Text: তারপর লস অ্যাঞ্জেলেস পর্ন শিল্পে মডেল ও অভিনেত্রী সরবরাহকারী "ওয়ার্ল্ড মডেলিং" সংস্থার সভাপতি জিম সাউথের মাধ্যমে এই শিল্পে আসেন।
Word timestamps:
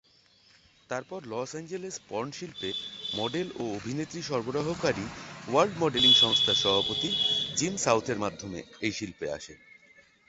তারপর 0.89 1.19
লস 1.25 1.49
অ্যাঞ্জেলেস 1.51 1.95
পর্ন 2.09 2.29
শিল্পে 2.31 2.69
মডেল 3.13 3.47
ও 3.55 3.73
অভিনেত্রী 3.77 4.21
সরবরাহকারী 4.23 5.05
"ওয়ার্ল্ড 5.47 5.75
মডেলিং" 5.81 6.11
সংস্থার 6.15 6.61
সভাপতি 6.63 7.09
জিম 7.51 7.73
সাউথের 7.77 8.17
মাধ্যমে 8.23 8.59
এই 8.85 8.93
শিল্পে 8.97 9.27
আসেন। 9.37 9.57